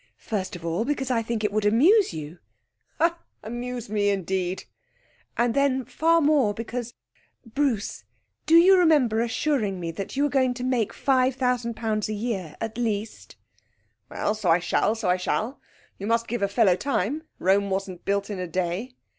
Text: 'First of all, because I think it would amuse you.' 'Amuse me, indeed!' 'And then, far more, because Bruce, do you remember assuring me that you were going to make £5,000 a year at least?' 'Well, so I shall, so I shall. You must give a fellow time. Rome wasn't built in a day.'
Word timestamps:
'First 0.17 0.55
of 0.55 0.65
all, 0.65 0.83
because 0.83 1.11
I 1.11 1.21
think 1.21 1.43
it 1.43 1.51
would 1.51 1.63
amuse 1.63 2.11
you.' 2.11 2.39
'Amuse 3.43 3.87
me, 3.87 4.09
indeed!' 4.09 4.63
'And 5.37 5.53
then, 5.53 5.85
far 5.85 6.19
more, 6.21 6.55
because 6.55 6.95
Bruce, 7.45 8.03
do 8.47 8.55
you 8.55 8.79
remember 8.79 9.21
assuring 9.21 9.79
me 9.79 9.91
that 9.91 10.15
you 10.17 10.23
were 10.23 10.29
going 10.29 10.55
to 10.55 10.63
make 10.63 10.91
£5,000 10.91 12.07
a 12.09 12.13
year 12.13 12.55
at 12.59 12.79
least?' 12.79 13.35
'Well, 14.09 14.33
so 14.33 14.49
I 14.49 14.57
shall, 14.57 14.95
so 14.95 15.07
I 15.07 15.17
shall. 15.17 15.61
You 15.99 16.07
must 16.07 16.27
give 16.27 16.41
a 16.41 16.47
fellow 16.47 16.75
time. 16.75 17.21
Rome 17.37 17.69
wasn't 17.69 18.03
built 18.03 18.31
in 18.31 18.39
a 18.39 18.47
day.' 18.47 18.95